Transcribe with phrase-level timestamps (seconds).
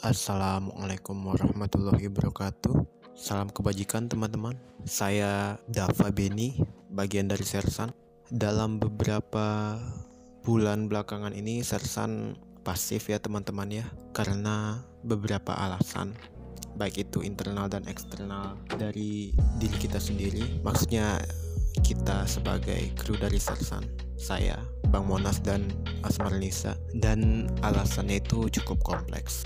[0.00, 2.72] Assalamualaikum warahmatullahi wabarakatuh.
[3.12, 4.56] Salam kebajikan teman-teman.
[4.88, 6.56] Saya Dava Beni,
[6.88, 7.92] bagian dari Sersan.
[8.32, 9.76] Dalam beberapa
[10.40, 12.32] bulan belakangan ini Sersan
[12.64, 13.84] pasif ya teman-teman ya,
[14.16, 16.16] karena beberapa alasan
[16.80, 20.64] baik itu internal dan eksternal dari diri kita sendiri.
[20.64, 21.20] Maksudnya
[21.84, 23.84] kita sebagai kru dari Sersan,
[24.16, 24.56] saya,
[24.88, 25.68] Bang Monas dan
[26.08, 29.44] Asmar Nisa dan alasannya itu cukup kompleks.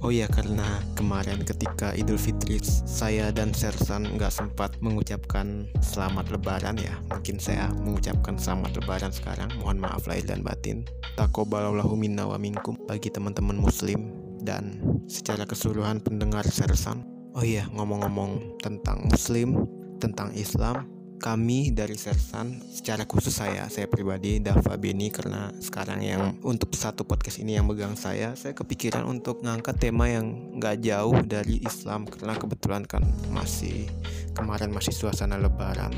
[0.00, 2.56] Oh ya karena kemarin ketika Idul Fitri
[2.88, 6.96] saya dan Sersan nggak sempat mengucapkan selamat lebaran ya.
[7.12, 9.52] Mungkin saya mengucapkan selamat lebaran sekarang.
[9.60, 10.88] Mohon maaf lahir dan batin.
[11.20, 12.80] Takobalallahu minna wa minkum.
[12.88, 17.04] Bagi teman-teman muslim Dan secara keseluruhan pendengar Sersan.
[17.36, 19.68] Oh iya ngomong-ngomong tentang muslim
[20.00, 26.40] Tentang Islam kami dari Sersan secara khusus saya saya pribadi Dava Beni karena sekarang yang
[26.40, 31.20] untuk satu podcast ini yang megang saya saya kepikiran untuk ngangkat tema yang nggak jauh
[31.20, 33.84] dari Islam karena kebetulan kan masih
[34.32, 35.92] kemarin masih suasana lebaran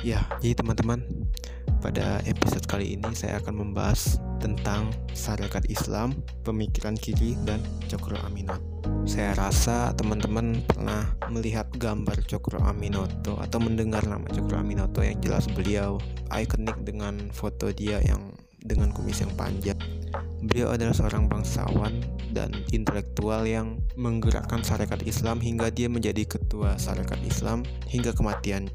[0.00, 1.04] ya jadi teman-teman
[1.80, 6.12] pada episode kali ini saya akan membahas tentang syarikat Islam,
[6.44, 8.69] pemikiran kiri, dan Cokro Aminot.
[9.04, 15.50] Saya rasa teman-teman pernah melihat gambar Cokro Aminoto atau mendengar nama Cokro Aminoto yang jelas
[15.50, 15.98] beliau
[16.30, 19.78] ikonik dengan foto dia yang dengan kumis yang panjang.
[20.40, 22.00] Beliau adalah seorang bangsawan
[22.32, 28.68] dan intelektual yang menggerakkan syarikat Islam hingga dia menjadi ketua syarikat Islam hingga kematian.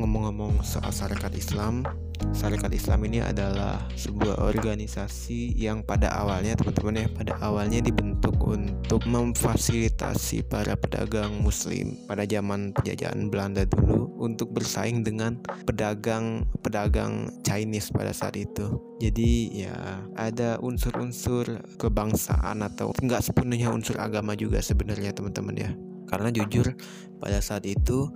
[0.00, 1.84] Ngomong-ngomong soal syarikat Islam,
[2.30, 9.02] Syarikat Islam ini adalah sebuah organisasi yang pada awalnya teman-teman ya pada awalnya dibentuk untuk
[9.08, 18.12] memfasilitasi para pedagang muslim pada zaman penjajahan Belanda dulu untuk bersaing dengan pedagang-pedagang Chinese pada
[18.12, 18.78] saat itu.
[19.00, 21.48] Jadi ya ada unsur-unsur
[21.80, 25.72] kebangsaan atau enggak sepenuhnya unsur agama juga sebenarnya teman-teman ya.
[26.04, 26.74] Karena jujur
[27.16, 28.12] pada saat itu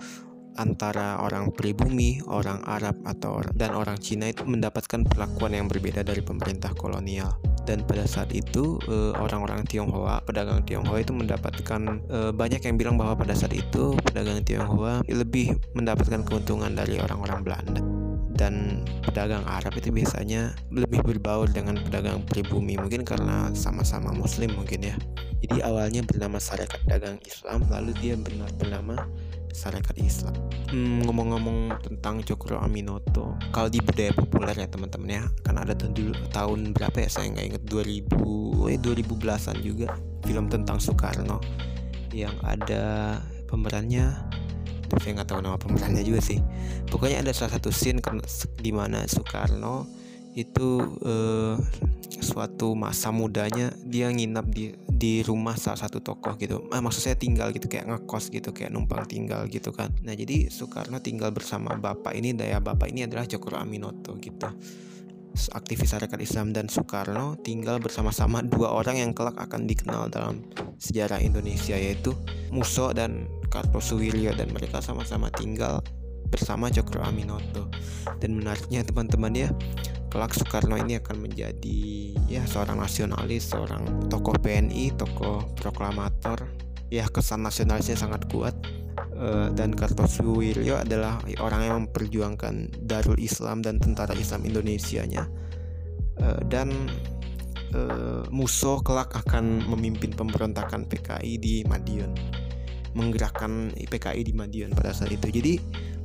[0.56, 6.22] antara orang pribumi, orang Arab atau dan orang Cina itu mendapatkan perlakuan yang berbeda dari
[6.22, 7.34] pemerintah kolonial.
[7.64, 11.80] Dan pada saat itu eh, orang-orang Tionghoa, pedagang Tionghoa itu mendapatkan
[12.12, 17.40] eh, banyak yang bilang bahwa pada saat itu pedagang Tionghoa lebih mendapatkan keuntungan dari orang-orang
[17.40, 17.82] Belanda
[18.34, 24.90] dan pedagang Arab itu biasanya lebih berbaur dengan pedagang pribumi mungkin karena sama-sama muslim mungkin
[24.90, 24.96] ya
[25.44, 29.04] jadi awalnya bernama Syarikat Dagang Islam lalu dia bernama
[29.54, 30.34] syarikat Islam.
[30.68, 35.94] Hmm, ngomong-ngomong tentang Cokro Aminoto, kalau di budaya populer ya teman-teman ya, kan ada tahun
[35.94, 37.08] dulu tahun berapa ya?
[37.08, 39.94] Saya nggak inget 2000, eh 2000 belasan juga
[40.26, 41.38] film tentang Soekarno
[42.10, 44.10] yang ada pemerannya.
[44.98, 46.42] Saya nggak tahu nama pemerannya juga sih.
[46.90, 48.02] Pokoknya ada salah satu scene
[48.58, 49.86] di mana Soekarno
[50.34, 51.54] itu uh,
[52.18, 56.66] suatu masa mudanya dia nginap di di rumah salah satu tokoh gitu.
[56.70, 59.90] Ah, maksud saya tinggal gitu kayak ngekos gitu kayak numpang tinggal gitu kan.
[60.06, 64.48] Nah, jadi Soekarno tinggal bersama bapak ini daya bapak ini adalah Cokro Aminoto gitu.
[65.50, 70.46] Aktivis Syarikat Islam dan Soekarno tinggal bersama-sama dua orang yang kelak akan dikenal dalam
[70.78, 72.14] sejarah Indonesia yaitu
[72.54, 75.82] Muso dan Kartosuwiryo dan mereka sama-sama tinggal
[76.30, 77.66] bersama Cokro Aminoto.
[78.22, 79.50] Dan menariknya teman-teman ya,
[80.14, 86.46] kelak Soekarno ini akan menjadi ya seorang nasionalis, seorang tokoh PNI, tokoh proklamator.
[86.86, 88.54] Ya kesan nasionalisnya sangat kuat.
[89.14, 95.26] Uh, dan Kartosuwiryo adalah orang yang memperjuangkan Darul Islam dan tentara Islam Indonesia-nya.
[96.22, 96.70] Uh, dan
[97.74, 102.43] uh, Muso kelak akan memimpin pemberontakan PKI di Madiun
[102.94, 105.28] menggerakkan PKI di Madiun pada saat itu.
[105.30, 105.58] Jadi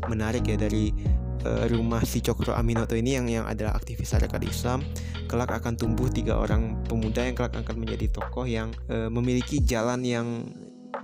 [0.09, 0.91] menarik ya dari
[1.45, 4.83] uh, rumah si Cokro Aminoto ini yang yang adalah aktivis syarikat Islam.
[5.29, 10.01] Kelak akan tumbuh tiga orang pemuda yang kelak akan menjadi tokoh yang uh, memiliki jalan
[10.03, 10.27] yang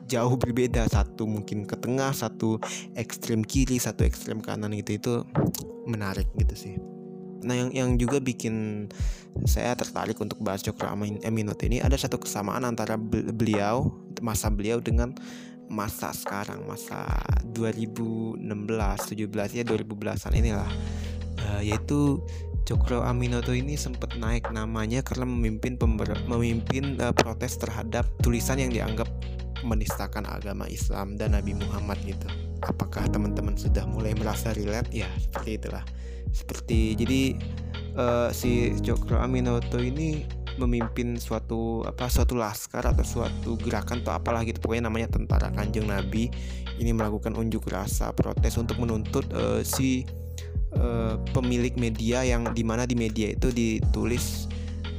[0.10, 0.90] jauh berbeda.
[0.90, 2.58] Satu mungkin ke tengah satu
[2.98, 4.92] ekstrem kiri satu ekstrem kanan gitu.
[4.98, 5.14] Itu
[5.86, 6.76] menarik gitu sih.
[7.46, 8.88] Nah yang yang juga bikin
[9.46, 10.90] saya tertarik untuk bahas Cokro
[11.22, 13.94] Aminoto ini ada satu kesamaan antara beliau
[14.24, 15.14] masa beliau dengan
[15.70, 17.06] masa sekarang masa
[17.58, 20.72] 2016 17 ya 2010-an inilah
[21.42, 22.22] uh, yaitu
[22.66, 28.74] Cokro Aminoto ini sempat naik namanya karena memimpin pember memimpin uh, protes terhadap tulisan yang
[28.74, 29.06] dianggap
[29.62, 32.26] menistakan agama Islam dan Nabi Muhammad gitu.
[32.66, 34.90] Apakah teman-teman sudah mulai merasa relate?
[34.94, 35.86] Ya, seperti itulah.
[36.34, 37.22] Seperti jadi
[37.94, 44.42] uh, si Cokro Aminoto ini memimpin suatu apa suatu laskar atau suatu gerakan atau apalah
[44.48, 46.32] gitu pokoknya namanya tentara kanjeng nabi
[46.80, 50.04] ini melakukan unjuk rasa protes untuk menuntut uh, si
[50.76, 54.48] uh, pemilik media yang di mana di media itu ditulis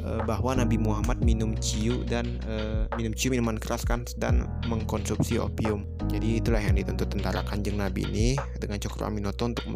[0.04, 5.36] uh, bahwa Nabi Muhammad minum ciu dan uh, minum ciu minuman keras kan dan mengkonsumsi
[5.36, 5.84] opium.
[6.08, 9.66] Jadi itulah yang dituntut tentara Kanjeng Nabi ini dengan Cokro Aminoto untuk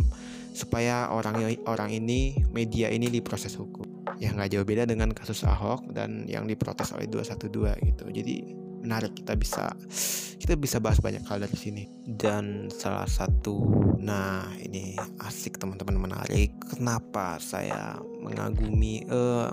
[0.54, 3.89] supaya orang orang ini media ini diproses hukum.
[4.20, 8.04] Ya nggak jauh beda dengan kasus Ahok dan yang diprotes oleh 212 gitu.
[8.12, 8.36] Jadi
[8.80, 9.72] menarik kita bisa
[10.40, 11.84] kita bisa bahas banyak hal dari sini.
[12.04, 13.64] Dan salah satu
[13.96, 16.52] nah ini asik teman-teman menarik.
[16.68, 19.48] Kenapa saya mengagumi uh,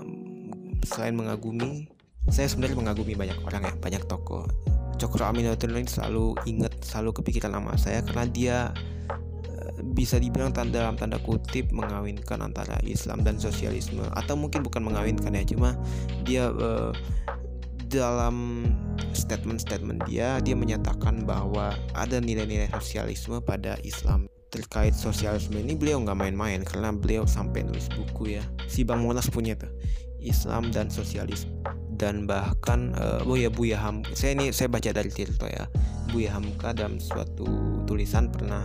[0.84, 1.88] selain mengagumi
[2.28, 4.44] saya sebenarnya mengagumi banyak orang ya banyak tokoh.
[4.98, 8.58] Cokro Aminoto ini selalu ingat selalu kepikiran nama saya karena dia
[9.98, 14.06] bisa dibilang tanda dalam tanda kutip mengawinkan antara Islam dan sosialisme.
[14.14, 15.74] Atau mungkin bukan mengawinkan ya cuma
[16.22, 16.94] dia uh,
[17.90, 18.68] dalam
[19.16, 24.30] statement-statement dia dia menyatakan bahwa ada nilai-nilai sosialisme pada Islam.
[24.54, 28.44] Terkait sosialisme ini beliau nggak main-main karena beliau sampai nulis buku ya.
[28.70, 29.68] Si Bang Monas punya tuh
[30.22, 31.50] Islam dan sosialisme.
[31.98, 35.66] Dan bahkan uh, oh ya Buya Ham saya ini saya baca dari Tirto ya.
[36.14, 37.44] Buya Hamka dalam suatu
[37.84, 38.62] tulisan pernah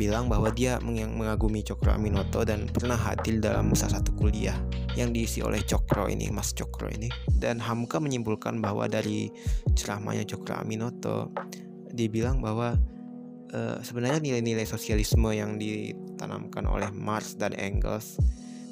[0.00, 4.56] bilang bahwa dia mengagumi Cokro Aminoto dan pernah hadir dalam salah satu kuliah
[4.96, 7.12] yang diisi oleh Cokro ini, Mas Cokro ini.
[7.28, 9.28] Dan Hamka menyimpulkan bahwa dari
[9.76, 11.28] ceramahnya Cokro Aminoto,
[11.92, 12.80] dia bilang bahwa
[13.52, 18.16] uh, sebenarnya nilai-nilai sosialisme yang ditanamkan oleh Marx dan Engels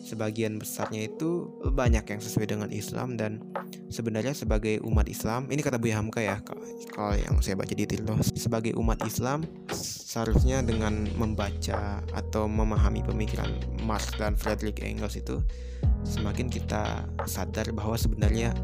[0.08, 3.44] sebagian besarnya itu banyak yang sesuai dengan Islam dan
[3.92, 6.40] sebenarnya sebagai umat Islam ini kata Buya Hamka ya
[6.96, 9.44] kalau yang saya baca di Tilto sebagai umat Islam
[9.76, 13.52] seharusnya dengan membaca atau memahami pemikiran
[13.84, 15.44] Marx dan Friedrich Engels itu
[16.08, 18.56] semakin kita sadar bahwa sebenarnya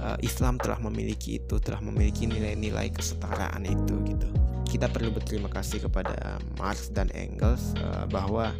[0.00, 4.28] uh, Islam telah memiliki itu telah memiliki nilai-nilai kesetaraan itu gitu.
[4.66, 8.52] Kita perlu berterima kasih kepada Marx dan Engels uh, bahwa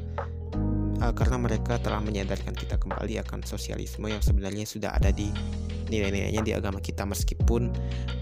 [1.01, 5.33] uh, karena mereka telah menyadarkan kita kembali akan sosialisme yang sebenarnya sudah ada di
[5.93, 7.07] nilai-nilainya di agama kita.
[7.07, 7.73] Meskipun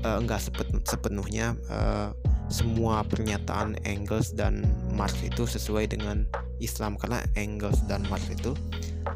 [0.05, 0.43] uh, enggak
[0.85, 2.13] sepenuhnya uh,
[2.53, 4.63] semua pernyataan Engels dan
[4.93, 6.29] Marx itu sesuai dengan
[6.61, 7.01] Islam.
[7.01, 8.53] Karena Engels dan Marx itu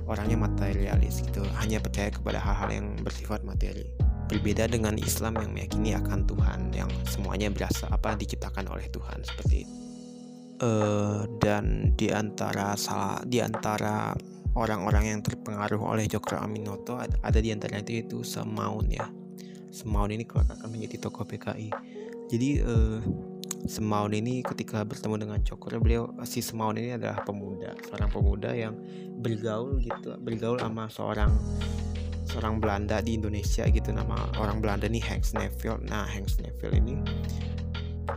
[0.08, 1.44] orangnya materialis gitu.
[1.60, 3.88] Hanya percaya kepada hal-hal yang bersifat materi
[4.28, 9.64] berbeda dengan Islam yang meyakini akan Tuhan yang semuanya berasa apa diciptakan oleh Tuhan seperti
[9.64, 9.87] itu
[10.62, 14.14] uh, dan di antara salah di antara
[14.58, 19.06] orang-orang yang terpengaruh oleh Jokro Aminoto ada, ada di antara itu itu Semaun ya.
[19.68, 21.70] Semaun ini kelak akan menjadi tokoh PKI.
[22.28, 22.98] Jadi uh,
[23.66, 28.74] Semaun ini ketika bertemu dengan Cokro beliau si Semaun ini adalah pemuda, seorang pemuda yang
[29.18, 31.30] bergaul gitu, bergaul sama seorang
[32.28, 35.80] seorang Belanda di Indonesia gitu nama orang Belanda nih Hank Neville.
[35.88, 36.94] Nah, Hank Neville ini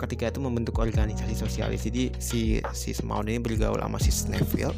[0.01, 1.85] ketika itu membentuk organisasi sosialis.
[1.85, 4.75] Jadi si si Semaun ini bergaul sama si Snellfield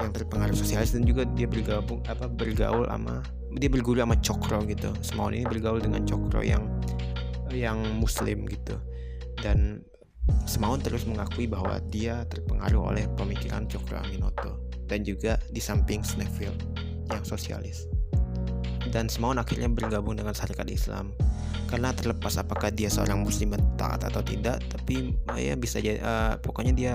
[0.00, 3.22] yang terpengaruh sosialis dan juga dia bergabung apa bergaul sama
[3.54, 4.90] dia berguru sama Cokro gitu.
[5.04, 6.64] Semaun ini bergaul dengan Cokro yang
[7.52, 8.80] yang Muslim gitu.
[9.38, 9.84] Dan
[10.48, 14.56] Semaun terus mengakui bahwa dia terpengaruh oleh pemikiran Cokro Aminoto
[14.88, 16.56] dan juga di samping Snellfield
[17.12, 17.93] yang sosialis
[18.92, 21.12] dan Semaun akhirnya bergabung dengan Syarikat Islam.
[21.68, 26.72] Karena terlepas apakah dia seorang muslim taat atau tidak tapi ya bisa jadi uh, pokoknya
[26.76, 26.92] dia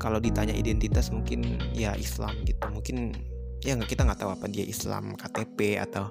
[0.00, 2.64] kalau ditanya identitas mungkin ya Islam gitu.
[2.72, 3.14] Mungkin
[3.62, 6.10] ya kita nggak tahu apa dia Islam KTP atau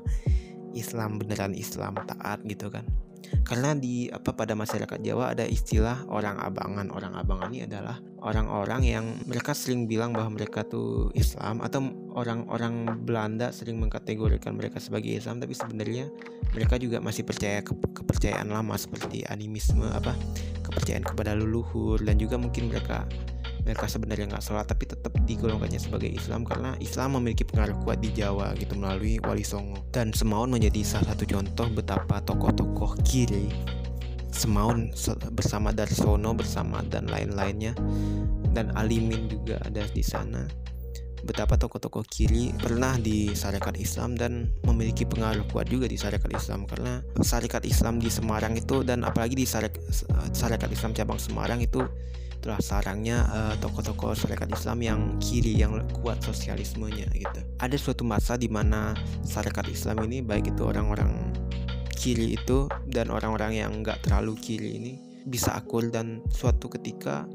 [0.71, 2.87] Islam beneran Islam taat gitu kan
[3.47, 6.87] karena di apa pada masyarakat Jawa ada istilah orang abangan.
[6.91, 13.03] Orang abangan ini adalah orang-orang yang mereka sering bilang bahwa mereka tuh Islam atau orang-orang
[13.03, 15.39] Belanda sering mengkategorikan mereka sebagai Islam.
[15.39, 16.07] Tapi sebenarnya
[16.51, 20.15] mereka juga masih percaya ke kepercayaan lama seperti animisme apa
[20.63, 23.07] kepercayaan kepada leluhur dan juga mungkin mereka
[23.61, 28.09] mereka sebenarnya nggak sholat tapi tetap digolongkannya sebagai Islam karena Islam memiliki pengaruh kuat di
[28.09, 29.85] Jawa gitu melalui Wali Songo.
[29.93, 33.49] Dan Semaun menjadi salah satu contoh betapa tokoh-tokoh kiri
[34.31, 34.89] Semaun
[35.35, 37.75] bersama Darsono bersama dan lain-lainnya
[38.55, 40.47] dan Alimin juga ada di sana.
[41.21, 46.65] Betapa tokoh-tokoh kiri pernah di syarikat Islam dan memiliki pengaruh kuat juga di syarikat Islam
[46.65, 51.85] karena syarikat Islam di Semarang itu dan apalagi di syarikat Islam cabang Semarang itu
[52.41, 57.37] itulah sarangnya uh, tokoh-tokoh Islam yang kiri yang kuat sosialismenya gitu.
[57.61, 61.37] Ada suatu masa di mana syarikat Islam ini baik itu orang-orang
[61.93, 64.97] kiri itu dan orang-orang yang nggak terlalu kiri ini
[65.29, 65.85] bisa akur.
[65.93, 67.29] Dan suatu ketika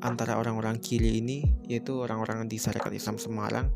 [0.00, 3.68] antara orang-orang kiri ini yaitu orang-orang di syarikat Islam Semarang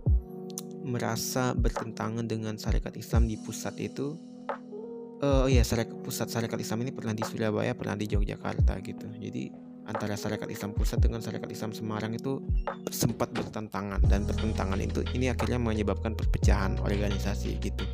[0.88, 4.16] merasa bertentangan dengan syarikat Islam di pusat itu.
[5.20, 9.04] Oh iya syarikat pusat syarikat Islam ini pernah di Surabaya pernah di Yogyakarta gitu.
[9.20, 12.42] Jadi antara Syarikat Islam Pusat dengan Syarikat Islam Semarang itu
[12.90, 15.06] sempat bertentangan dan pertentangan itu.
[15.14, 17.86] Ini akhirnya menyebabkan perpecahan organisasi gitu.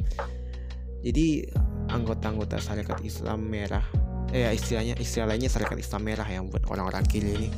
[1.04, 1.44] Jadi
[1.92, 3.84] anggota-anggota Syarikat Islam Merah
[4.32, 7.48] eh istilahnya istilah lainnya Islam Merah yang buat orang-orang kiri ini.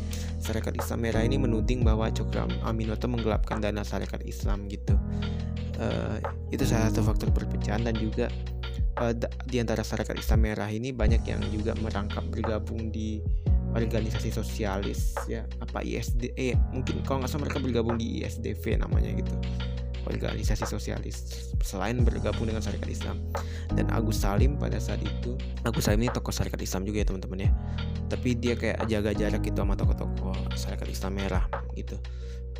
[0.42, 4.98] Syarikat Islam Merah ini menuding bahwa Cokro Aminoto menggelapkan dana Syarikat Islam gitu.
[5.74, 6.18] Uh,
[6.54, 8.30] itu salah satu faktor perpecahan dan juga
[8.98, 9.14] uh,
[9.46, 9.82] di antara
[10.14, 13.22] Islam Merah ini banyak yang juga merangkap bergabung di
[13.74, 19.10] organisasi sosialis ya apa ISD eh mungkin kalau nggak salah mereka bergabung di ISDV namanya
[19.18, 19.34] gitu.
[20.04, 23.24] Organisasi sosialis selain bergabung dengan Syarikat Islam.
[23.72, 27.48] Dan Agus Salim pada saat itu Agus Salim ini tokoh Syarikat Islam juga ya teman-teman
[27.48, 27.50] ya.
[28.12, 31.96] Tapi dia kayak jaga jarak gitu sama tokoh-tokoh Syarikat Islam merah gitu.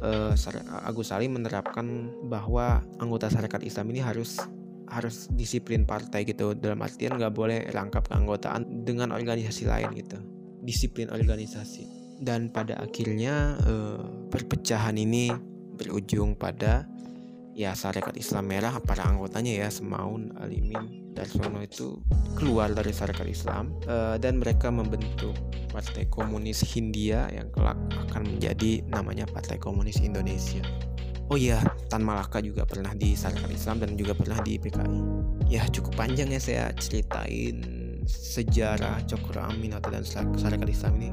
[0.03, 0.35] Uh,
[0.83, 4.41] Agus Salim menerapkan bahwa anggota Syarikat Islam ini harus
[4.89, 6.57] harus disiplin partai gitu.
[6.57, 10.34] Dalam artian nggak boleh rangkap keanggotaan dengan organisasi lain gitu
[10.65, 11.87] disiplin organisasi
[12.25, 14.03] dan pada akhirnya uh,
[14.33, 15.31] perpecahan ini
[15.77, 16.87] berujung pada
[17.55, 22.03] ya Sarekat Islam Merah para anggotanya ya Semaun, Alimin, Darsono itu
[22.35, 25.35] keluar dari Sarekat Islam uh, dan mereka membentuk
[25.71, 27.79] Partai Komunis Hindia yang kelak
[28.11, 30.63] akan menjadi namanya Partai Komunis Indonesia.
[31.33, 31.57] Oh iya,
[31.89, 35.01] Tan Malaka juga pernah di Sarekat Islam dan juga pernah di PKI.
[35.49, 41.11] Ya cukup panjang ya saya ceritain sejarah Cokro Aminoto dan Syarikat Islam ini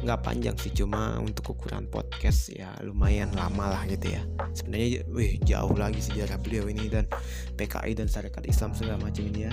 [0.00, 4.22] nggak panjang sih cuma untuk ukuran podcast ya lumayan lama lah gitu ya.
[4.56, 7.04] Sebenarnya wih jauh lagi sejarah beliau ini dan
[7.60, 9.52] PKI dan Syarikat Islam segala macam ini ya.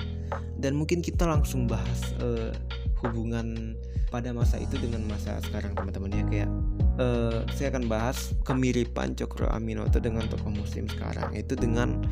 [0.55, 2.55] Dan mungkin kita langsung bahas uh,
[3.03, 3.75] hubungan
[4.07, 6.23] pada masa itu dengan masa sekarang teman-teman ya.
[6.31, 6.49] Kayak
[6.95, 11.35] uh, saya akan bahas kemiripan Cokro Aminoto dengan tokoh muslim sekarang.
[11.35, 12.07] Itu dengan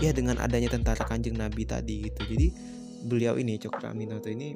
[0.00, 2.20] ya dengan adanya tentara kanjeng Nabi tadi gitu.
[2.32, 2.48] Jadi
[3.04, 4.54] beliau ini Cokro Aminoto ini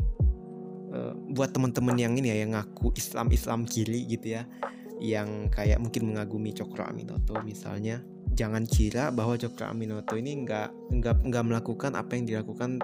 [0.95, 4.43] uh, buat teman-teman yang ini ya yang ngaku Islam Islam kiri gitu ya
[4.97, 7.37] yang kayak mungkin mengagumi Cokro Aminoto.
[7.45, 8.01] Misalnya
[8.33, 12.81] jangan kira bahwa Cokro Aminoto ini nggak nggak nggak melakukan apa yang dilakukan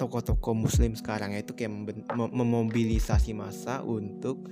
[0.00, 4.48] tokoh-tokoh Muslim sekarang yaitu kayak mem memobilisasi massa untuk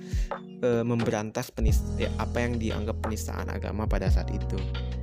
[0.61, 4.57] uh, memberantas penis ya, apa yang dianggap penistaan agama pada saat itu.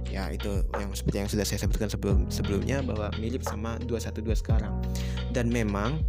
[0.09, 4.73] Ya itu yang seperti yang sudah saya sebutkan sebelum sebelumnya bahwa mirip sama 212 sekarang.
[5.37, 6.01] Dan memang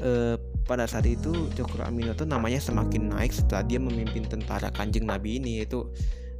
[0.00, 5.36] eh, pada saat itu Cokro Aminoto namanya semakin naik setelah dia memimpin tentara kanjeng Nabi
[5.36, 5.84] ini yaitu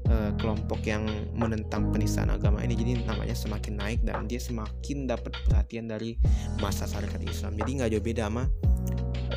[0.08, 1.04] eh, kelompok yang
[1.36, 2.80] menentang penistaan agama ini.
[2.80, 6.16] Jadi namanya semakin naik dan dia semakin dapat perhatian dari
[6.64, 7.60] masa syarikat Islam.
[7.60, 8.48] Jadi nggak jauh beda sama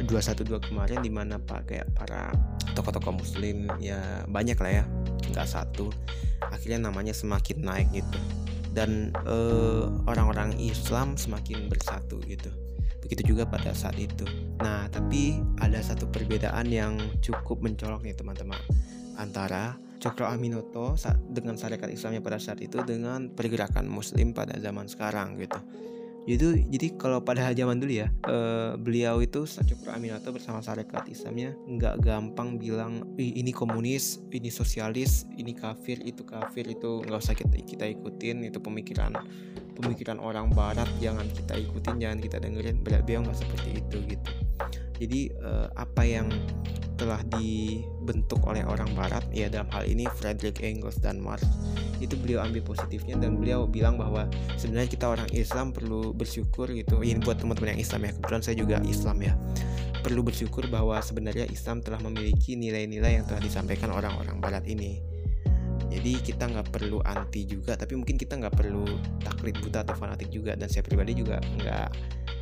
[0.04, 2.34] 212 kemarin di mana pak kayak para
[2.75, 4.86] tokoh-tokoh muslim ya banyak lah ya
[5.32, 5.88] nggak satu.
[6.52, 8.20] Akhirnya namanya semakin naik gitu.
[8.75, 12.52] Dan uh, orang-orang Islam semakin bersatu gitu.
[13.00, 14.28] Begitu juga pada saat itu.
[14.60, 18.60] Nah tapi ada satu perbedaan yang cukup mencolok nih teman-teman
[19.16, 21.00] antara Cokro Aminoto
[21.32, 25.58] dengan syarikat Islamnya pada saat itu dengan pergerakan Muslim pada zaman sekarang gitu
[26.25, 31.53] itu jadi kalau pada zaman dulu ya uh, beliau itu Cokro Aminoto bersama Sarekat Islamnya
[31.70, 37.62] nggak gampang bilang ini komunis ini sosialis ini kafir itu kafir itu nggak usah kita
[37.62, 38.41] kita ikutin.
[38.41, 39.13] Itu pemikiran
[39.77, 42.82] pemikiran orang barat jangan kita ikutin jangan kita dengerin.
[42.82, 44.32] Beliau nggak seperti itu gitu
[45.00, 46.28] jadi uh, apa yang
[46.96, 51.44] telah dibentuk oleh orang barat ya dalam hal ini Frederick Engels dan Marx
[52.00, 54.28] itu beliau ambil positifnya dan beliau bilang bahwa
[54.60, 57.00] sebenarnya kita orang Islam perlu bersyukur gitu.
[57.04, 59.34] Ini buat teman-teman yang Islam ya kebetulan saya juga Islam ya.
[60.04, 65.00] Perlu bersyukur bahwa sebenarnya Islam telah memiliki nilai-nilai yang telah disampaikan orang-orang Barat ini.
[65.92, 68.84] Jadi kita nggak perlu anti juga tapi mungkin kita nggak perlu
[69.24, 70.54] taklid buta atau fanatik juga.
[70.60, 71.90] Dan saya pribadi juga nggak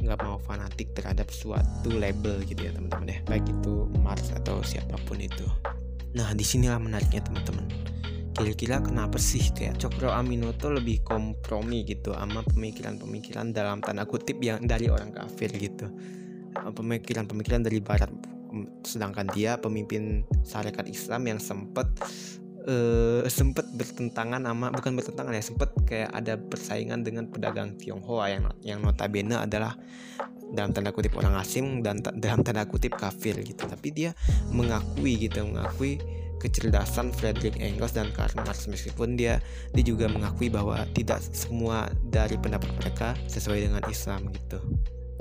[0.04, 3.20] nggak mau fanatik terhadap suatu label gitu ya teman-teman ya.
[3.26, 5.48] Baik itu Mars atau siapa pun itu.
[6.14, 7.66] Nah di sinilah menariknya teman-teman.
[8.34, 14.66] Kira-kira kenapa sih kayak Cokro Aminoto lebih kompromi gitu sama pemikiran-pemikiran dalam tanda kutip yang
[14.66, 15.88] dari orang kafir gitu?
[16.54, 18.10] Pemikiran-pemikiran dari barat.
[18.82, 21.90] Sedangkan dia pemimpin syarikat Islam yang sempat
[22.67, 28.43] uh, sempet bertentangan sama bukan bertentangan ya sempet kayak ada persaingan dengan pedagang Tionghoa yang
[28.63, 29.75] yang notabene adalah
[30.53, 34.12] dalam tanda kutip orang asing dan dalam tanda kutip kafir gitu tapi dia
[34.53, 35.98] mengakui gitu mengakui
[36.43, 39.39] kecerdasan Frederick Engels dan Karl Marx meskipun dia
[39.72, 44.60] dia juga mengakui bahwa tidak semua dari pendapat mereka sesuai dengan Islam gitu.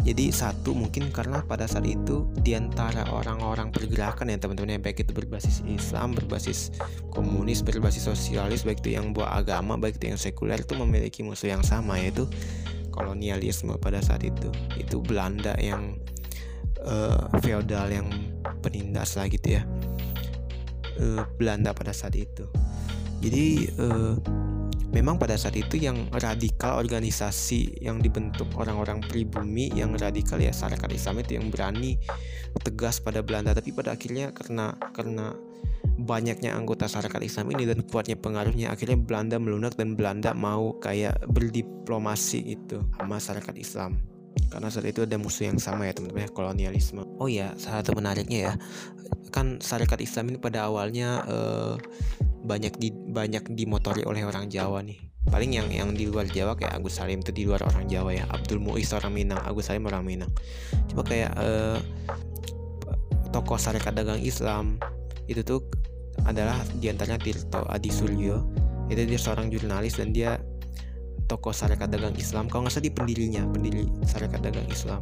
[0.03, 5.07] Jadi satu mungkin karena pada saat itu di antara orang-orang pergerakan ya teman-teman yang baik
[5.07, 6.75] itu berbasis Islam, berbasis
[7.15, 11.55] komunis, berbasis sosialis, baik itu yang buah agama, baik itu yang sekuler itu memiliki musuh
[11.55, 12.27] yang sama yaitu
[12.91, 14.51] kolonialisme pada saat itu.
[14.75, 15.97] Itu Belanda yang
[16.83, 18.11] uh, feodal yang
[18.59, 19.63] penindas lah gitu ya
[20.99, 22.45] uh, Belanda pada saat itu.
[23.23, 24.19] Jadi uh,
[24.93, 30.91] memang pada saat itu yang radikal organisasi yang dibentuk orang-orang pribumi yang radikal ya masyarakat
[30.93, 31.97] Islam itu yang berani
[32.61, 33.57] tegas pada Belanda.
[33.57, 35.33] Tapi pada akhirnya karena karena
[35.97, 41.25] banyaknya anggota masyarakat Islam ini dan kuatnya pengaruhnya akhirnya Belanda melunak dan Belanda mau kayak
[41.33, 43.97] berdiplomasi itu sama masyarakat Islam.
[44.49, 47.05] Karena saat itu ada musuh yang sama ya teman-teman ya kolonialisme.
[47.17, 48.55] Oh ya salah satu menariknya ya
[49.33, 51.77] kan masyarakat Islam ini pada awalnya uh,
[52.43, 54.99] banyak di banyak dimotori oleh orang Jawa nih.
[55.23, 58.27] Paling yang yang di luar Jawa kayak Agus Salim itu di luar orang Jawa ya.
[58.27, 60.33] Abdul Muiz orang Minang Agus Salim orang Minang.
[60.91, 61.79] Cuma kayak uh,
[63.31, 64.77] tokoh syarikat dagang Islam
[65.31, 65.63] itu tuh
[66.27, 68.45] adalah di antaranya Tirto Adi Suryo
[68.91, 70.43] itu dia seorang jurnalis dan dia
[71.31, 72.51] tokoh syarikat dagang Islam.
[72.51, 75.01] Kalau nggak salah di pendirinya pendiri syarikat dagang Islam.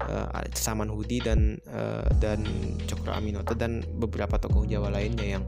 [0.00, 0.24] Uh,
[0.56, 2.46] Saman Hudi dan uh, dan
[2.88, 5.44] Cokro Aminoto dan beberapa tokoh Jawa lainnya yang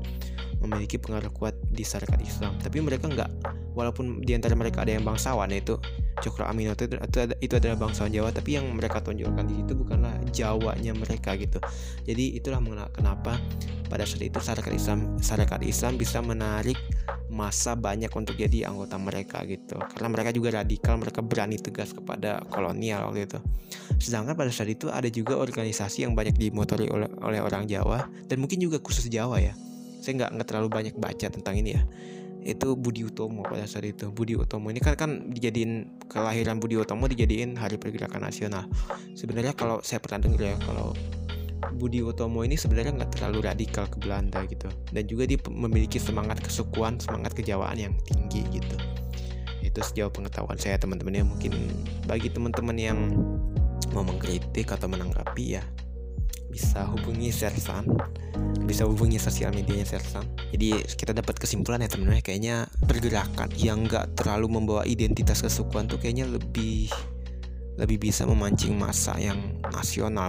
[0.62, 2.54] memiliki pengaruh kuat di syarikat Islam.
[2.62, 3.30] Tapi mereka nggak
[3.72, 5.80] walaupun di antara mereka ada yang bangsawan yaitu
[6.20, 10.12] Cokro Aminoto itu, itu, itu adalah bangsawan Jawa tapi yang mereka tunjukkan di situ bukanlah
[10.30, 11.58] Jawanya mereka gitu.
[12.04, 12.60] Jadi itulah
[12.92, 13.40] kenapa
[13.88, 16.78] pada saat itu syarikat Islam syarikat Islam bisa menarik
[17.32, 19.80] masa banyak untuk jadi anggota mereka gitu.
[19.80, 23.38] Karena mereka juga radikal mereka berani tegas kepada kolonial waktu itu.
[23.98, 28.36] Sedangkan pada saat itu ada juga organisasi yang banyak dimotori oleh, oleh orang Jawa dan
[28.36, 29.56] mungkin juga khusus Jawa ya
[30.02, 31.82] saya nggak nggak terlalu banyak baca tentang ini ya.
[32.42, 34.10] Itu Budi Utomo pada saat itu.
[34.10, 38.66] Budi Utomo ini kan kan dijadiin kelahiran Budi Utomo dijadiin hari pergerakan nasional.
[39.14, 40.90] Sebenarnya kalau saya pernah dengar ya kalau
[41.78, 44.66] Budi Utomo ini sebenarnya nggak terlalu radikal ke Belanda gitu.
[44.90, 48.76] Dan juga dia memiliki semangat kesukuan semangat kejawaan yang tinggi gitu.
[49.62, 51.14] Itu sejauh pengetahuan saya teman-teman.
[51.14, 51.54] Ya mungkin
[52.10, 52.98] bagi teman-teman yang
[53.94, 55.62] mau mengkritik atau menanggapi ya
[56.52, 57.88] bisa hubungi Sersan
[58.62, 60.24] bisa hubungi sosial medianya Sersan.
[60.54, 65.98] Jadi kita dapat kesimpulan ya teman-teman kayaknya pergerakan yang nggak terlalu membawa identitas kesukuan tuh
[65.98, 66.88] kayaknya lebih
[67.80, 70.28] lebih bisa memancing masa yang nasional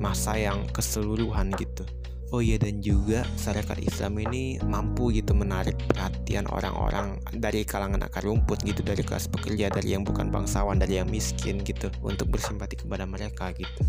[0.00, 1.84] masa yang keseluruhan gitu.
[2.28, 8.20] Oh iya dan juga masyarakat Islam ini mampu gitu menarik perhatian orang-orang dari kalangan akar
[8.28, 12.84] rumput gitu dari kelas pekerja dari yang bukan bangsawan dari yang miskin gitu untuk bersimpati
[12.84, 13.80] kepada mereka gitu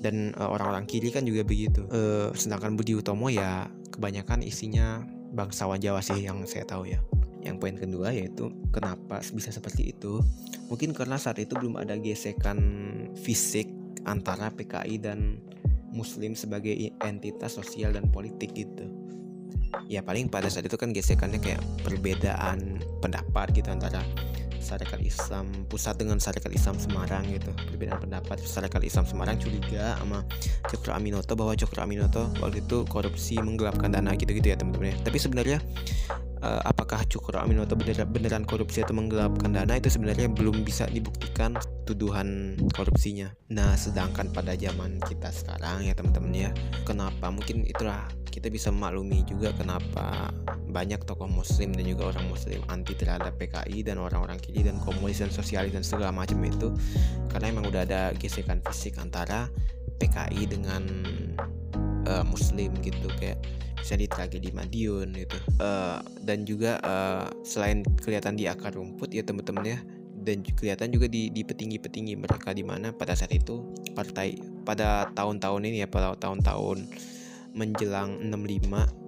[0.00, 1.84] dan uh, orang-orang kiri kan juga begitu.
[1.88, 7.00] Uh, sedangkan Budi Utomo ya kebanyakan isinya bangsawan Jawa sih yang saya tahu ya.
[7.44, 10.20] Yang poin kedua yaitu kenapa bisa seperti itu?
[10.66, 12.58] Mungkin karena saat itu belum ada gesekan
[13.14, 13.70] fisik
[14.06, 15.38] antara PKI dan
[15.94, 18.90] Muslim sebagai entitas sosial dan politik gitu.
[19.86, 24.02] Ya paling pada saat itu kan gesekannya kayak perbedaan pendapat gitu antara
[24.66, 27.54] Syarikat Islam pusat dengan Syarikat Islam Semarang gitu.
[27.54, 30.26] Perbedaan pendapat Syarikat Islam Semarang curiga sama
[30.66, 34.96] Cokro Aminoto bahwa Cokro Aminoto waktu itu korupsi menggelapkan dana gitu-gitu ya teman-teman ya.
[35.06, 35.62] Tapi sebenarnya
[36.46, 41.58] uh, apakah Cokro Aminoto beneran, beneran korupsi atau menggelapkan dana itu sebenarnya belum bisa dibuktikan
[41.82, 43.34] tuduhan korupsinya.
[43.50, 46.50] Nah, sedangkan pada zaman kita sekarang ya teman-teman ya,
[46.86, 50.28] kenapa mungkin itulah kita bisa memaklumi juga kenapa
[50.68, 55.24] banyak tokoh muslim dan juga orang muslim anti terhadap PKI dan orang-orang kiri dan komunis
[55.24, 56.68] dan sosialis dan segala macam itu
[57.32, 59.48] karena emang udah ada gesekan fisik antara
[59.96, 60.84] PKI dengan
[62.06, 63.38] uh, muslim gitu kayak
[63.76, 65.38] bisa di tragedi Madiun gitu.
[65.62, 69.78] Uh, dan juga uh, selain kelihatan di akar rumput ya teman-teman ya
[70.26, 73.62] dan kelihatan juga di, di petinggi-petinggi mereka di mana pada saat itu
[73.94, 74.34] partai
[74.66, 76.82] pada tahun-tahun ini ya pada tahun-tahun
[77.54, 79.06] menjelang 65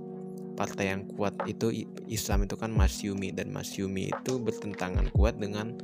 [0.55, 5.75] partai yang kuat itu Islam itu kan Masyumi dan Masyumi itu bertentangan kuat dengan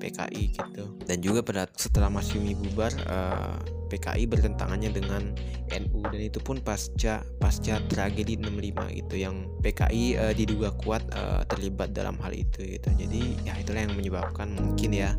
[0.00, 0.96] PKI gitu.
[1.04, 3.60] Dan juga pada setelah Masyumi bubar uh,
[3.92, 5.36] PKI bertentangannya dengan
[5.68, 11.04] NU dan itu pun pasca pasca tragedi 65 itu yang PKI uh, eh, diduga kuat
[11.12, 12.88] uh, terlibat dalam hal itu gitu.
[12.96, 15.12] Jadi ya itulah yang menyebabkan mungkin ya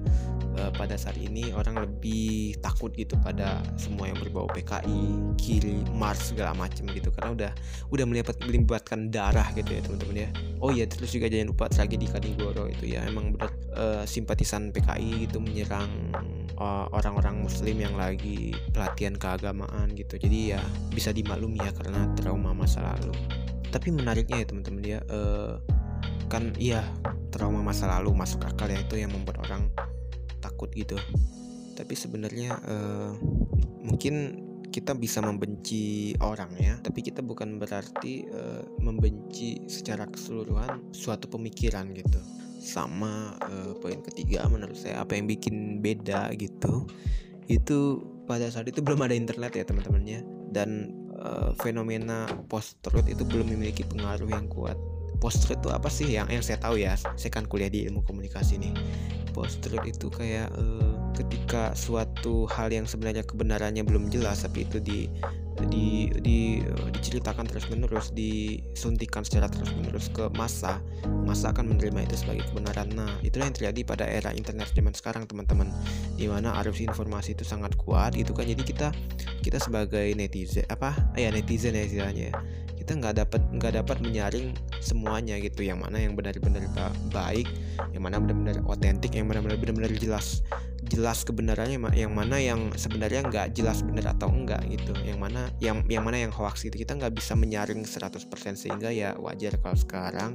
[0.57, 6.33] uh, pada saat ini orang lebih takut gitu pada semua yang berbau PKI, kiri, Mars
[6.33, 7.51] segala macam gitu karena udah
[7.93, 10.31] udah melibat melibatkan darah gitu ya teman-teman ya.
[10.63, 15.27] Oh iya terus juga jangan lupa tragedi Kanigoro itu ya emang benar uh, simpatisan PKI
[15.27, 15.91] gitu menyerang
[16.95, 20.15] orang-orang muslim yang lagi pelatihan keagamaan gitu.
[20.15, 20.63] Jadi ya
[20.95, 23.11] bisa dimaklumi ya karena trauma masa lalu.
[23.67, 25.59] Tapi menariknya ya teman-teman ya uh,
[26.31, 26.87] kan iya
[27.35, 29.67] trauma masa lalu masuk akal ya itu yang membuat orang
[30.39, 30.95] takut gitu.
[31.75, 33.11] Tapi sebenarnya uh,
[33.83, 34.42] mungkin
[34.73, 41.93] kita bisa membenci orang ya tapi kita bukan berarti uh, membenci secara keseluruhan suatu pemikiran
[41.93, 42.17] gitu.
[42.57, 46.89] Sama uh, poin ketiga menurut saya apa yang bikin beda gitu
[47.45, 50.25] itu pada saat itu belum ada internet ya teman-temannya.
[50.49, 54.79] Dan uh, fenomena post truth itu belum memiliki pengaruh yang kuat.
[55.21, 56.97] Post truth itu apa sih yang yang saya tahu ya?
[56.97, 58.73] Saya kan kuliah di ilmu komunikasi nih.
[59.35, 64.81] Post truth itu kayak uh, ketika suatu hal yang sebenarnya kebenarannya belum jelas tapi itu
[64.81, 64.99] di
[65.69, 70.81] di, di uh, diceritakan terus menerus disuntikan secara terus menerus ke masa
[71.23, 72.89] masa akan menerima itu sebagai kebenaran.
[72.91, 75.69] Nah itulah yang terjadi pada era internet zaman sekarang teman-teman
[76.17, 78.49] di mana arus informasi itu sangat kuat gitu kan.
[78.49, 78.89] Jadi kita
[79.45, 80.97] kita sebagai netizen apa?
[81.15, 82.33] Ya netizen ya istilahnya.
[82.33, 82.35] Ya
[82.83, 84.51] kita nggak dapat nggak dapat menyaring
[84.83, 86.67] semuanya gitu yang mana yang benar-benar
[87.15, 87.47] baik
[87.95, 90.43] yang mana benar-benar otentik yang mana benar-benar jelas
[90.93, 94.93] jelas kebenarannya yang mana yang sebenarnya nggak jelas benar atau enggak gitu.
[95.01, 96.77] Yang mana yang yang mana yang hoax gitu.
[96.77, 100.31] Kita nggak bisa menyaring 100% sehingga ya wajar kalau sekarang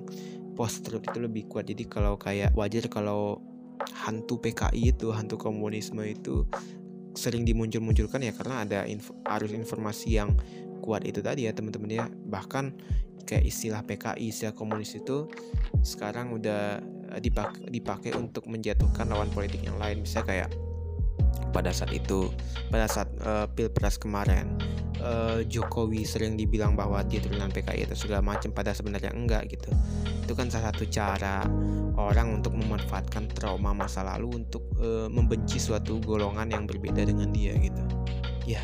[0.59, 1.71] post truth itu lebih kuat.
[1.71, 3.39] Jadi kalau kayak wajar kalau
[4.03, 6.43] hantu PKI itu hantu komunisme itu
[7.15, 10.35] sering dimuncul-munculkan ya karena ada info, arus informasi yang
[10.83, 12.07] kuat itu tadi ya teman-teman ya.
[12.11, 12.65] Bahkan
[13.23, 15.31] kayak istilah PKI istilah komunis itu
[15.87, 16.83] sekarang udah
[17.17, 20.05] dipakai, dipakai untuk menjatuhkan lawan politik yang lain.
[20.05, 20.51] Misalnya kayak
[21.49, 22.29] pada saat itu
[22.69, 24.59] pada saat uh, pilpres kemarin
[25.01, 29.71] uh, Jokowi sering dibilang bahwa dia turunan PKI atau segala macam pada sebenarnya enggak gitu.
[30.29, 31.49] Itu kan salah satu cara
[31.97, 37.57] orang untuk memanfaatkan trauma masa lalu untuk uh, membenci suatu golongan yang berbeda dengan dia
[37.57, 37.83] gitu.
[38.45, 38.61] Ya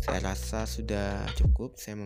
[0.00, 1.76] saya rasa sudah cukup.
[1.76, 2.00] Saya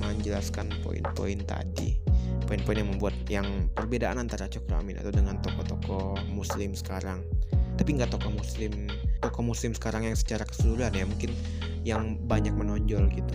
[0.00, 1.98] menjelaskan poin-poin tadi.
[2.46, 7.26] Poin-poin yang membuat yang perbedaan antara Cokro Amin atau dengan tokoh-tokoh muslim sekarang.
[7.74, 8.86] Tapi nggak tokoh muslim
[9.20, 11.30] tokoh muslim sekarang yang secara keseluruhan ya mungkin
[11.82, 13.34] yang banyak menonjol gitu.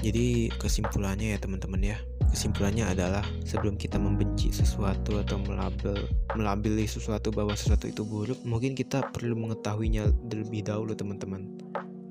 [0.00, 1.98] Jadi kesimpulannya ya teman-teman ya.
[2.26, 5.96] Kesimpulannya adalah sebelum kita membenci sesuatu atau melabel
[6.36, 11.48] melabeli sesuatu bahwa sesuatu itu buruk mungkin kita perlu mengetahuinya terlebih dahulu teman-teman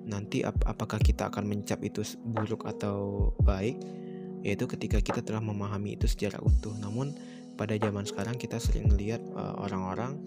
[0.06, 3.78] nanti ap apakah kita akan mencap itu buruk atau baik?
[4.46, 6.74] Yaitu ketika kita telah memahami itu secara utuh.
[6.78, 7.18] Namun
[7.56, 10.20] pada zaman sekarang kita sering melihat uh, orang-orang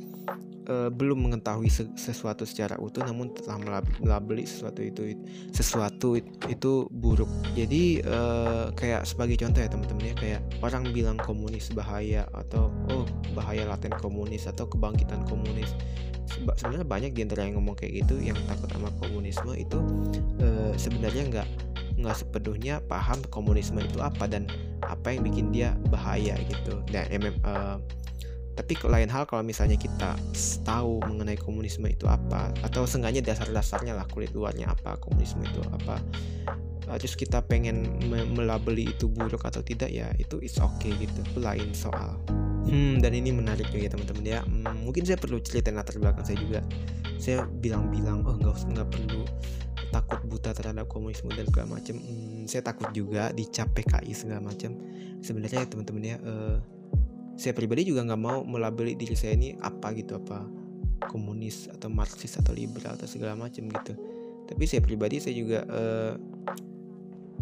[0.69, 5.17] uh, belum mengetahui sesuatu secara utuh namun telah melabeli sesuatu itu
[5.51, 6.17] sesuatu
[6.49, 7.29] itu buruk.
[7.57, 13.09] Jadi uh, kayak sebagai contoh ya teman-teman ya kayak orang bilang komunis bahaya atau oh
[13.33, 15.73] bahaya laten komunis atau kebangkitan komunis.
[16.29, 19.81] Sebenarnya banyak di antara yang ngomong kayak gitu yang takut sama komunisme itu
[20.37, 21.49] e, sebenarnya nggak
[21.99, 24.47] nggak sepenuhnya paham komunisme itu apa dan
[24.87, 27.53] apa yang bikin dia bahaya gitu dan MM, e,
[28.55, 30.15] tapi lain hal kalau misalnya kita
[30.63, 36.03] tahu mengenai komunisme itu apa atau seenggaknya dasar-dasarnya lah kulit luarnya apa komunisme itu apa
[36.97, 42.17] terus kita pengen melabeli itu buruk atau tidak ya itu is okay gitu lain soal
[42.69, 44.41] Hmm, dan ini menarik juga ya teman-teman ya.
[44.45, 46.61] Hmm, mungkin saya perlu cerita latar belakang saya juga.
[47.17, 49.25] Saya bilang-bilang, oh nggak nggak perlu
[49.89, 51.97] takut buta terhadap komunisme dan segala macam.
[51.99, 54.77] Hmm, saya takut juga dicap PKI segala macam.
[55.25, 56.57] Sebenarnya ya teman-teman ya, uh,
[57.39, 60.45] saya pribadi juga nggak mau melabeli diri saya ini apa gitu apa
[61.09, 63.93] komunis atau marxis atau liberal atau segala macam gitu.
[64.49, 66.15] Tapi saya pribadi saya juga uh,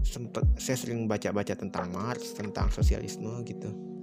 [0.06, 3.96] sempat saya sering baca-baca tentang Marx, tentang sosialisme gitu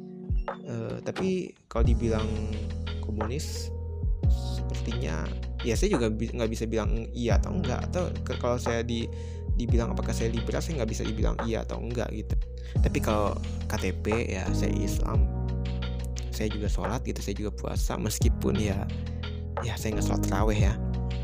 [0.47, 2.27] uh, tapi kalau dibilang
[3.03, 3.71] komunis
[4.29, 5.27] sepertinya
[5.63, 9.07] ya saya juga nggak bi bisa bilang iya atau enggak atau kalau saya di
[9.55, 12.35] dibilang apakah saya liberal saya nggak bisa dibilang iya atau enggak gitu.
[12.83, 13.37] Tapi kalau
[13.71, 15.23] KTP ya saya Islam
[16.33, 18.83] saya juga sholat gitu saya juga puasa meskipun ya
[19.61, 20.73] ya saya nggak sholat raweh ya.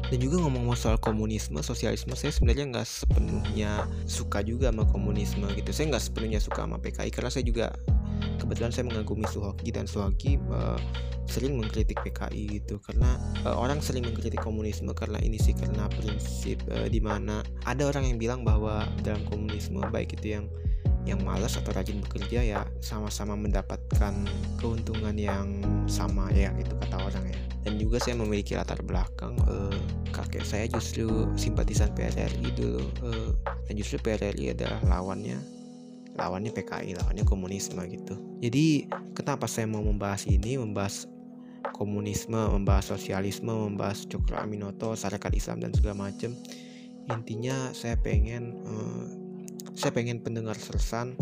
[0.09, 5.69] Dan juga ngomong soal komunisme sosialisme saya sebenarnya nggak sepenuhnya suka juga sama komunisme gitu.
[5.73, 7.73] Saya nggak sepenuhnya suka sama PKI karena saya juga
[8.41, 10.79] kebetulan saya mengagumi Suhoki dan Suhoki uh,
[11.29, 12.81] sering mengkritik PKI gitu.
[12.81, 17.85] Karena uh, orang sering mengkritik komunisme karena ini sih karena prinsip uh, di mana ada
[17.85, 20.45] orang yang bilang bahwa dalam komunisme baik itu yang
[21.07, 24.13] yang malas atau rajin bekerja ya sama-sama mendapatkan
[24.59, 25.47] keuntungan yang
[25.87, 27.39] sama ya itu kata orang ya.
[27.59, 29.73] Dan juga saya memiliki latar belakang uh,
[30.09, 33.31] kakek saya justru simpatisan PRRI dulu uh,
[33.69, 35.58] dan justru PRRI adalah lawannya
[36.19, 38.19] lawannya PKI lawannya komunisme gitu.
[38.43, 40.59] Jadi kenapa saya mau membahas ini?
[40.59, 41.07] Membahas
[41.71, 46.35] komunisme membahas sosialisme membahas Cokro Aminoto syarikat Islam dan segala macam
[47.09, 49.03] intinya saya pengen uh,
[49.73, 51.15] saya pengen pendengar sersan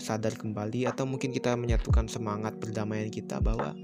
[0.00, 3.76] sadar kembali atau mungkin kita menyatukan semangat perdamaian kita bahwa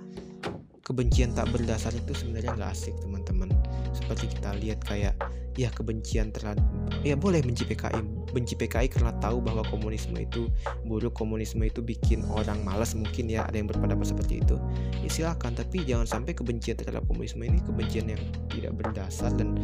[0.83, 3.51] kebencian tak berdasar itu sebenarnya nggak asik teman-teman.
[3.93, 5.15] Seperti kita lihat kayak
[5.57, 6.63] ya kebencian terhadap
[7.03, 8.01] ya boleh benci PKI
[8.37, 10.53] benci PKI karena tahu bahwa komunisme itu
[10.85, 14.61] buruk komunisme itu bikin orang malas mungkin ya ada yang berpendapat seperti itu.
[15.01, 18.21] Ya silakan tapi jangan sampai kebencian terhadap komunisme ini kebencian yang
[18.53, 19.57] tidak berdasar dan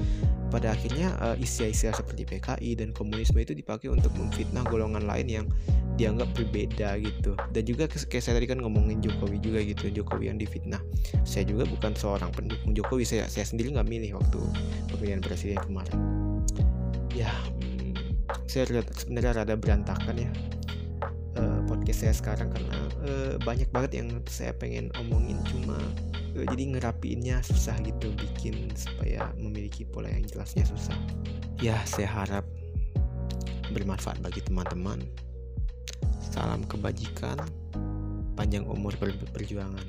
[0.49, 5.47] pada akhirnya uh, istilah-istilah seperti PKI dan komunisme itu dipakai untuk memfitnah golongan lain yang
[6.01, 7.37] dianggap berbeda gitu.
[7.53, 10.81] Dan juga kayak saya tadi kan ngomongin Jokowi juga gitu Jokowi yang difitnah.
[11.29, 14.41] Saya juga bukan seorang pendukung Jokowi saya saya sendiri nggak milih waktu
[14.89, 15.97] pemilihan presiden kemarin.
[17.13, 17.29] Ya
[18.53, 20.31] saya sebenarnya rada berantakan ya
[21.41, 22.77] uh, podcast saya sekarang karena
[23.09, 25.81] uh, banyak banget yang saya pengen omongin cuma
[26.37, 30.97] uh, jadi ngerapiinnya susah gitu bikin supaya memiliki pola yang jelasnya susah
[31.65, 32.45] ya saya harap
[33.73, 35.01] bermanfaat bagi teman-teman
[36.33, 37.37] Salam kebajikan,
[38.33, 38.97] panjang umur
[39.37, 39.85] perjuangan.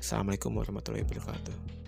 [0.00, 1.83] Assalamualaikum warahmatullahi wabarakatuh.